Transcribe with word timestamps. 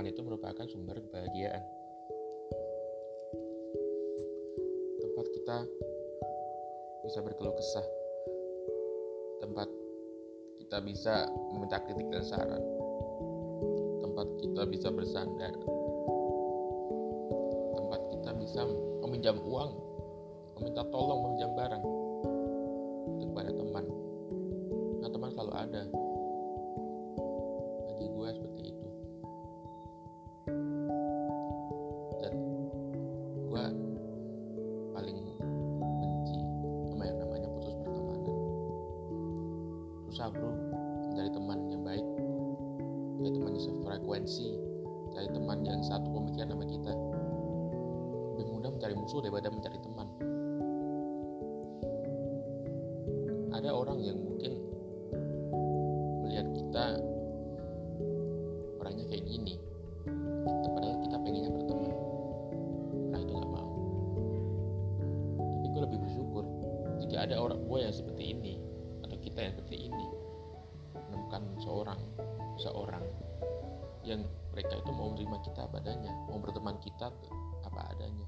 teman 0.00 0.16
itu 0.16 0.24
merupakan 0.24 0.64
sumber 0.64 0.96
kebahagiaan. 0.96 1.60
Tempat 4.96 5.26
kita 5.28 5.56
bisa 7.04 7.20
berkeluh 7.20 7.52
kesah. 7.52 7.84
Tempat 9.44 9.68
kita 10.56 10.80
bisa 10.80 11.28
meminta 11.52 11.84
kritik 11.84 12.08
dan 12.08 12.24
saran. 12.24 12.64
Tempat 14.00 14.40
kita 14.40 14.62
bisa 14.72 14.88
bersandar. 14.88 15.52
Tempat 17.76 18.00
kita 18.16 18.30
bisa 18.40 18.64
meminjam 19.04 19.36
uang, 19.44 19.70
meminta 20.56 20.80
tolong, 20.88 21.28
meminjam 21.28 21.52
barang 21.52 21.84
kepada 23.20 23.52
teman. 23.52 23.84
Nah, 25.04 25.08
teman 25.12 25.28
selalu 25.28 25.52
ada. 25.60 25.84
Susah 40.20 40.36
bro. 40.36 40.52
Mencari 41.08 41.30
teman 41.32 41.58
yang 41.72 41.80
baik. 41.80 42.06
Cari 43.16 43.30
teman 43.32 43.56
yang 43.56 43.64
sefrekuensi. 43.64 44.48
Cari 45.16 45.28
teman 45.32 45.58
yang 45.64 45.80
satu 45.80 46.12
pemikiran 46.12 46.52
sama 46.52 46.64
kita. 46.68 46.92
Lebih 48.36 48.52
mudah 48.52 48.68
mencari 48.68 48.94
musuh 49.00 49.24
daripada 49.24 49.48
mencari 49.48 49.80
teman. 49.80 50.06
Ada 53.56 53.72
orang 53.72 53.98
yang 54.04 54.20
mungkin 54.20 54.52
melihat 56.28 56.46
kita 56.52 56.84
orangnya 58.76 59.04
kayak 59.08 59.24
gini 59.24 59.56
padahal 60.68 61.00
kita 61.00 61.16
pengennya 61.16 61.48
berteman. 61.48 61.92
Nah 63.08 63.18
itu 63.24 63.32
nggak 63.32 63.52
mau. 63.56 63.72
Tapi 65.48 65.64
gue 65.64 65.80
lebih 65.80 65.98
bersyukur 66.04 66.44
jika 67.08 67.24
ada 67.24 67.40
orang 67.40 67.64
gue 67.64 67.78
yang 67.80 67.92
seperti 67.96 68.36
ini 68.36 68.69
kita 69.30 69.40
yang 69.46 69.54
seperti 69.54 69.78
ini. 69.86 70.06
Menemukan 71.06 71.42
seorang 71.62 72.00
seorang 72.58 73.04
yang 74.02 74.26
mereka 74.50 74.74
itu 74.80 74.90
mau 74.90 75.14
menerima 75.14 75.38
kita 75.46 75.70
apa 75.70 75.78
adanya 75.78 76.12
mau 76.26 76.40
berteman 76.42 76.76
kita 76.82 77.12
apa 77.62 77.80
adanya 77.94 78.26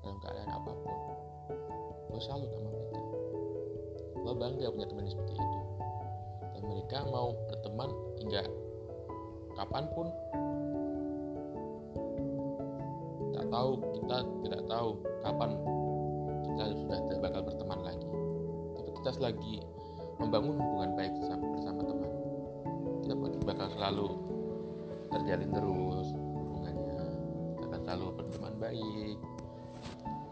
dalam 0.00 0.16
keadaan 0.22 0.50
apa 0.54 0.70
pun. 0.70 0.96
Gue 2.08 2.22
salut 2.22 2.48
sama 2.48 2.68
mereka. 2.70 3.00
Gue 4.18 4.34
bangga 4.38 4.66
punya 4.70 4.86
teman 4.86 5.04
seperti 5.10 5.34
itu. 5.34 5.60
Dan 6.54 6.62
mereka 6.64 6.98
mau 7.10 7.34
berteman 7.50 7.90
hingga 8.22 8.42
kapan 9.58 9.84
pun. 9.92 10.06
Tak 13.34 13.44
tahu 13.50 13.70
kita 13.98 14.16
tidak 14.46 14.62
tahu 14.70 14.88
kapan 15.26 15.50
kita 16.46 16.64
sudah 16.74 16.98
tidak 17.10 17.20
bakal 17.28 17.40
berteman 17.44 17.80
lagi. 17.82 18.08
Tapi 18.78 18.90
kita 19.02 19.10
selagi 19.14 19.54
membangun 20.18 20.58
hubungan 20.58 20.90
baik 20.98 21.12
bersama, 21.22 21.46
teman. 21.62 22.10
Kita 23.02 23.14
bakal 23.46 23.66
selalu 23.72 24.08
terjalin 25.08 25.50
terus 25.54 26.08
hubungannya. 26.12 27.06
Kita 27.56 27.64
akan 27.64 27.80
selalu 27.86 28.06
berteman 28.18 28.54
baik. 28.58 29.16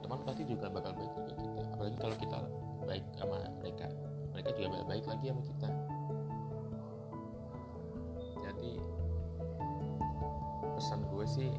Teman 0.04 0.18
pasti 0.26 0.42
juga 0.44 0.66
bakal 0.68 0.92
baik 0.98 1.12
juga 1.14 1.32
kita. 1.38 1.62
Apalagi 1.72 1.96
kalau 1.96 2.16
kita 2.18 2.38
baik 2.84 3.04
sama 3.16 3.36
mereka. 3.62 3.86
Mereka 4.34 4.48
juga 4.58 4.66
bakal 4.74 4.86
baik 4.90 5.04
lagi 5.08 5.24
sama 5.32 5.42
kita. 5.46 5.70
Jadi 8.44 8.72
pesan 10.76 11.00
gue 11.08 11.24
sih 11.24 11.50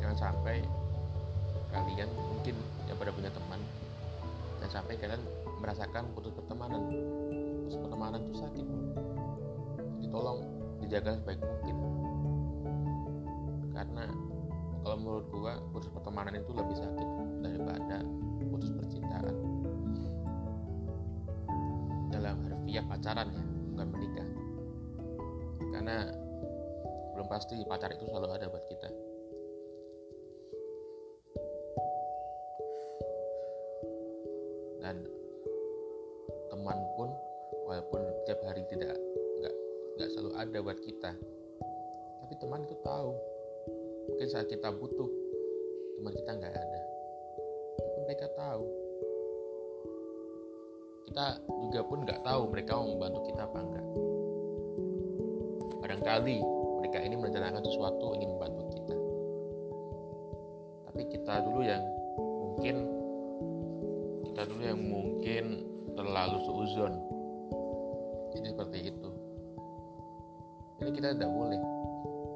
jangan 0.00 0.16
sampai 0.16 0.64
kalian 1.68 2.08
mungkin 2.16 2.56
yang 2.88 2.96
pada 2.96 3.12
punya 3.12 3.30
teman 3.30 3.60
jangan 4.58 4.80
sampai 4.80 4.96
kalian 4.96 5.22
merasakan 5.60 6.10
putus 6.16 6.32
pertemanan. 6.32 6.82
Putus 7.68 7.76
pertemanan 7.78 8.20
itu 8.26 8.34
sakit. 8.40 8.66
Jadi 10.00 10.06
tolong 10.08 10.38
dijaga 10.80 11.20
sebaik 11.20 11.40
mungkin. 11.44 11.76
Karena 13.76 14.04
kalau 14.80 14.96
menurut 14.96 15.24
gua 15.30 15.60
putus 15.70 15.92
pertemanan 15.92 16.40
itu 16.40 16.50
lebih 16.56 16.76
sakit 16.76 17.08
daripada 17.44 17.96
putus 18.48 18.72
percintaan. 18.72 19.36
Dalam 22.10 22.36
harfiah 22.48 22.84
pacaran 22.88 23.28
ya 23.30 23.42
bukan 23.70 23.86
menikah. 23.92 24.28
Karena 25.70 25.96
belum 27.14 27.26
pasti 27.28 27.54
pacar 27.68 27.92
itu 27.94 28.08
selalu 28.08 28.28
ada 28.34 28.48
buat 28.48 28.64
kita 28.66 29.09
teman 36.50 36.78
pun 36.98 37.08
walaupun 37.66 38.02
tiap 38.26 38.42
hari 38.44 38.66
tidak 38.68 38.98
nggak 39.40 39.54
nggak 39.96 40.08
selalu 40.12 40.30
ada 40.36 40.58
buat 40.60 40.78
kita. 40.82 41.10
Tapi 42.20 42.34
teman 42.38 42.66
itu 42.66 42.76
tahu 42.82 43.10
mungkin 44.10 44.26
saat 44.28 44.46
kita 44.50 44.68
butuh 44.74 45.10
teman 45.98 46.12
kita 46.14 46.30
nggak 46.36 46.54
ada. 46.54 46.80
Tapi 47.78 47.98
mereka 48.06 48.26
tahu. 48.34 48.64
Kita 51.10 51.26
juga 51.66 51.80
pun 51.82 51.98
nggak 52.06 52.22
tahu 52.22 52.42
mereka 52.54 52.78
mau 52.78 52.86
membantu 52.94 53.20
kita 53.26 53.42
apa 53.42 53.58
enggak 53.58 53.86
barangkali 55.80 56.38
mereka 56.78 56.98
ini 57.02 57.14
merencanakan 57.18 57.62
sesuatu 57.66 58.14
ingin 58.14 58.30
membantu 58.36 58.62
kita. 58.78 58.96
Tapi 60.86 61.02
kita 61.10 61.34
dulu 61.42 61.60
yang 61.66 61.82
mungkin 62.22 62.76
kita 64.30 64.42
dulu 64.46 64.62
yang 64.62 64.80
mungkin 64.80 65.44
terlalu 65.94 66.38
seuzon. 66.46 66.92
Jadi 68.36 68.46
seperti 68.54 68.78
itu. 68.94 69.10
Jadi 70.80 70.90
kita 70.96 71.08
tidak 71.12 71.30
boleh 71.34 71.60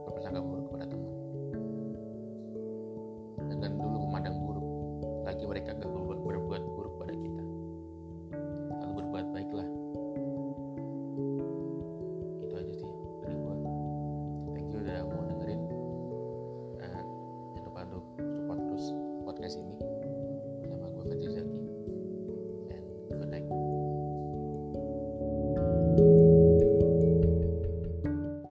berprasangka 0.05 0.41
buruk 0.43 0.65
kepada 0.69 0.87
teman. 0.91 1.13
Dengan 3.45 3.71
dulu 3.79 3.97
memandang 4.09 4.37
buruk 4.43 4.67
lagi 5.25 5.45
mereka 5.49 5.73
ke 5.79 5.87